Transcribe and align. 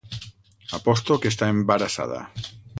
Aposto 0.77 1.19
que 1.25 1.33
està 1.33 1.53
embarassada! 1.57 2.23